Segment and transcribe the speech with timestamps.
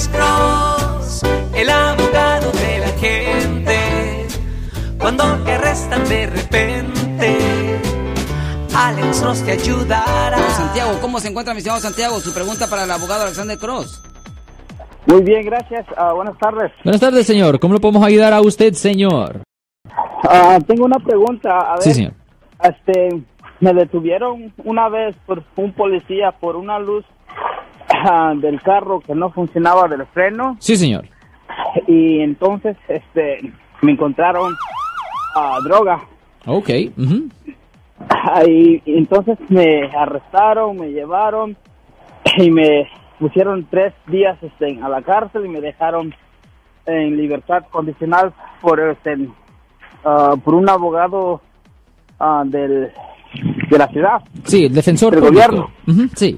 [0.00, 1.22] Alex Cross,
[1.54, 4.26] el abogado de la gente.
[4.98, 7.38] Cuando te arrestan de repente,
[8.74, 10.38] Alex Cross te ayudará.
[10.38, 12.18] Santiago, ¿cómo se encuentra mi estimado Santiago?
[12.18, 14.02] Su pregunta para el abogado Alexander Cross.
[15.04, 15.84] Muy bien, gracias.
[15.98, 16.72] Ah, buenas tardes.
[16.82, 17.60] Buenas tardes, señor.
[17.60, 19.42] ¿Cómo le podemos ayudar a usted, señor?
[20.26, 21.58] Ah, tengo una pregunta.
[21.58, 22.14] A ver, Sí, señor.
[22.62, 23.22] Este,
[23.60, 27.04] me detuvieron una vez por un policía por una luz
[28.40, 31.06] del carro que no funcionaba del freno Sí, señor.
[31.86, 33.52] y entonces este
[33.82, 34.54] me encontraron
[35.36, 36.00] ah, droga.
[36.46, 36.68] Ok.
[36.70, 36.92] y,
[38.46, 41.56] y entonces me arrestaron, me llevaron
[42.36, 46.14] y me pusieron tres días este, a la cárcel y me dejaron
[46.86, 49.28] en libertad condicional por este
[50.04, 51.40] ah, por un abogado
[52.18, 52.90] ah, del
[53.70, 55.70] de la ciudad Sí, el defensor Del público.
[55.86, 56.10] gobierno.
[56.16, 56.36] Sí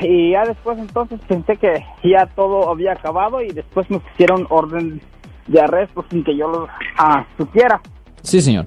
[0.00, 5.00] y ya después entonces pensé que ya todo había acabado y después me pusieron orden
[5.46, 7.80] de arresto sin que yo lo ah, supiera
[8.22, 8.66] Sí, señor.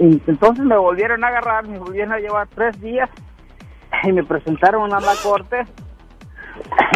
[0.00, 3.08] y entonces me volvieron a agarrar, me volvieron a llevar tres días
[4.04, 5.64] y me presentaron a la corte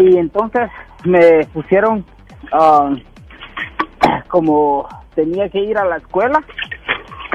[0.00, 0.70] y entonces
[1.05, 2.05] me pusieron
[2.53, 2.91] ah,
[4.28, 6.42] como tenía que ir a la escuela,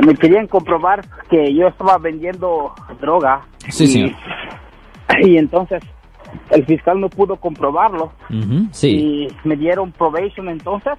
[0.06, 3.42] me querían comprobar que yo estaba vendiendo droga.
[3.70, 4.12] Sí, y, señor.
[5.22, 5.84] Y entonces
[6.52, 8.12] el fiscal no pudo comprobarlo
[8.72, 8.90] Sí.
[8.90, 10.94] y me dieron probation entonces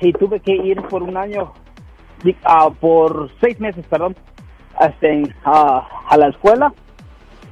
[0.00, 1.52] y tuve que ir por un año,
[2.44, 4.16] ah, por seis meses, perdón,
[4.80, 6.72] este, ah, a la escuela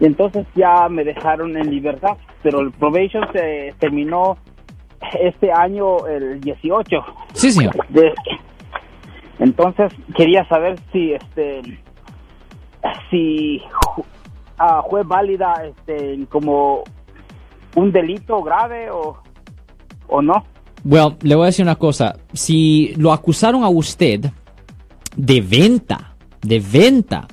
[0.00, 4.36] y entonces ya me dejaron en libertad, pero el probation se terminó
[5.20, 7.04] este año el 18.
[7.34, 7.74] Sí, señor.
[7.88, 8.14] De-
[9.38, 11.60] entonces quería saber si este
[13.10, 13.60] si
[14.88, 16.84] fue válida este como
[17.74, 19.18] un delito grave o
[20.08, 20.44] o no.
[20.84, 22.16] Well, le voy a decir una cosa.
[22.32, 24.30] Si lo acusaron a usted
[25.16, 27.26] de venta, de venta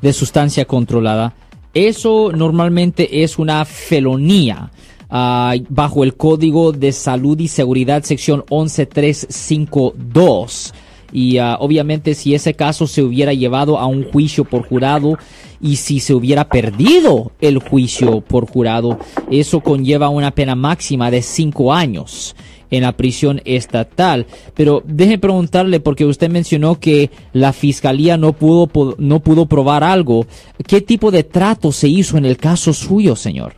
[0.00, 1.34] de sustancia controlada,
[1.74, 4.70] eso normalmente es una felonía.
[5.10, 10.74] ah, bajo el Código de Salud y Seguridad, sección 11352.
[11.12, 15.18] Y ah, obviamente si ese caso se hubiera llevado a un juicio por jurado
[15.60, 18.98] y si se hubiera perdido el juicio por jurado,
[19.30, 22.34] eso conlleva una pena máxima de cinco años
[22.70, 24.26] en la prisión estatal.
[24.54, 30.26] Pero deje preguntarle, porque usted mencionó que la fiscalía no pudo, no pudo probar algo.
[30.66, 33.54] ¿Qué tipo de trato se hizo en el caso suyo, señor?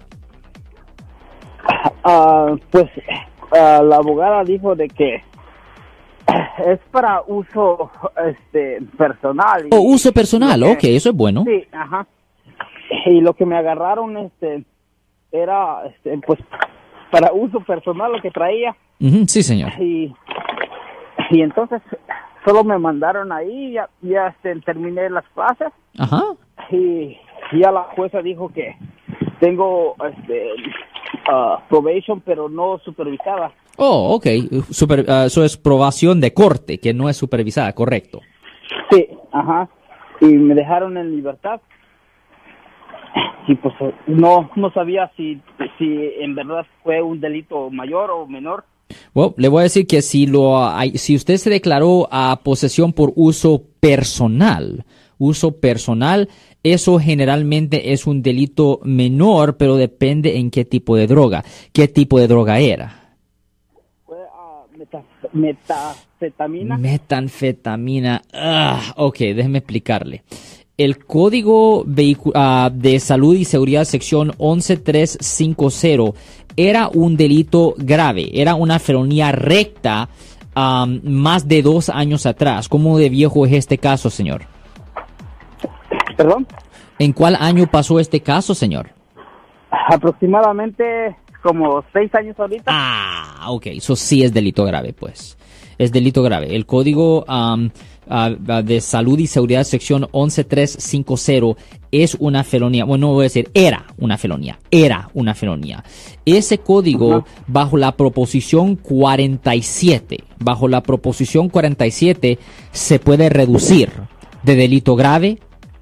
[2.04, 2.86] Ah, pues
[3.52, 5.22] ah, la abogada dijo de que
[6.66, 7.90] es para uso
[8.26, 9.66] este personal.
[9.66, 11.44] y- Oh, uso personal, lo ok, que- eso es bueno.
[11.46, 12.06] Sí, ajá.
[13.06, 14.64] Y lo que me agarraron este
[15.32, 16.38] era este pues
[17.10, 18.74] para uso personal lo que traía
[19.26, 19.70] sí, señor.
[19.80, 20.14] y
[21.30, 21.82] y entonces
[22.44, 26.22] solo me mandaron ahí ya ya este, terminé las clases Ajá.
[26.70, 27.16] y
[27.60, 28.76] ya la jueza dijo que
[29.40, 30.48] tengo este
[31.30, 34.26] ah, probation pero no supervisada Oh, ok.
[34.70, 38.20] Super- ah, eso es probación de corte, que no es supervisada, correcto.
[38.90, 39.68] sí ajá
[40.20, 41.60] y me dejaron en libertad
[43.48, 43.74] y pues
[44.06, 45.40] no no sabía si
[45.78, 48.64] si en verdad fue un delito mayor o menor
[49.14, 50.58] Bueno, le voy a decir que si lo
[50.94, 54.84] si usted se declaró a posesión por uso personal,
[55.18, 56.28] uso personal,
[56.62, 62.18] eso generalmente es un delito menor, pero depende en qué tipo de droga, qué tipo
[62.18, 63.16] de droga era.
[64.08, 68.22] ah, meta- metafetamina Metanfetamina.
[68.32, 70.22] Ah, ok, déjeme explicarle.
[70.76, 71.86] El Código
[72.34, 76.12] ah, de Salud y Seguridad, sección 11350,
[76.56, 80.08] era un delito grave, era una felonía recta
[80.54, 82.68] am, más de dos años atrás.
[82.68, 84.42] ¿Cómo de viejo es este caso, señor?
[86.16, 86.46] Perdón
[86.98, 88.90] ¿En cuál año pasó este caso, señor?
[89.88, 95.36] aproximadamente como seis años ahorita Ah, ok, eso sí es delito grave, pues.
[95.78, 96.56] Es delito grave.
[96.56, 97.24] El Código
[98.06, 101.60] de Salud y Seguridad, sección 11350,
[101.92, 102.84] es una felonía.
[102.84, 104.58] Bueno, no voy a decir era una felonía.
[104.70, 105.84] Era una felonía.
[106.24, 112.38] Ese código, bajo la proposición 47, bajo la proposición 47,
[112.72, 113.90] se puede reducir
[114.42, 115.38] de delito grave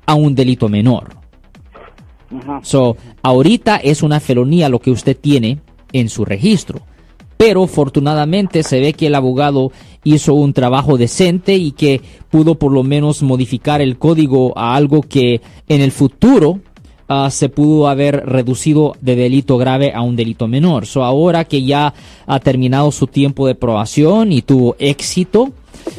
[0.06, 1.16] a un delito menor.
[2.36, 2.60] Ajá.
[2.62, 5.60] So, ahorita es una felonía lo que usted tiene
[5.92, 6.80] en su registro.
[7.36, 9.72] Pero afortunadamente se ve que el abogado
[10.04, 15.02] hizo un trabajo decente y que pudo por lo menos modificar el código a algo
[15.02, 16.60] que en el futuro
[17.08, 20.86] ah, se pudo haber reducido de delito grave a un delito menor.
[20.86, 21.92] So, ahora que ya
[22.26, 25.50] ha terminado su tiempo de probación y tuvo éxito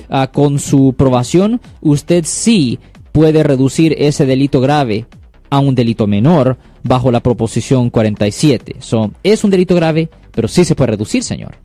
[0.09, 2.79] ah, con su probación, usted sí
[3.15, 5.05] puede reducir ese delito grave
[5.49, 8.75] a un delito menor bajo la proposición 47.
[8.79, 11.55] So, es un delito grave, pero sí se puede reducir, señor.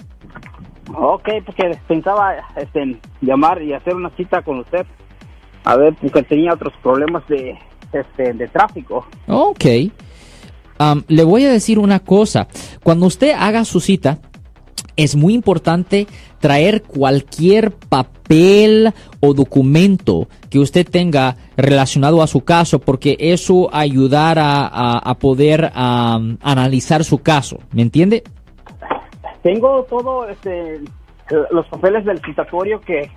[0.95, 4.87] Ok, porque pensaba este, llamar y hacer una cita con usted.
[5.65, 7.59] A ver, porque tenía otros problemas de,
[7.93, 9.05] este, de tráfico.
[9.27, 9.65] Ok.
[10.79, 12.47] Am, le voy a decir una cosa.
[12.85, 14.21] Cuando usted haga su cita,
[15.03, 16.07] es muy importante
[16.41, 24.67] traer cualquier papel o documento que usted tenga relacionado a su caso, porque eso ayudará
[24.67, 27.59] a, a poder analizar su caso.
[27.73, 28.23] ¿Me entiende?
[29.43, 30.81] Tengo todo, este,
[31.51, 33.11] los papeles del citatorio que,